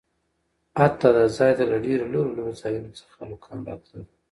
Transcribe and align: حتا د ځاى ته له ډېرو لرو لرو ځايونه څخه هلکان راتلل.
حتا 0.77 1.09
د 1.15 1.17
ځاى 1.35 1.51
ته 1.57 1.63
له 1.71 1.77
ډېرو 1.85 2.05
لرو 2.13 2.35
لرو 2.37 2.51
ځايونه 2.61 2.89
څخه 2.99 3.13
هلکان 3.21 3.57
راتلل. 3.67 4.05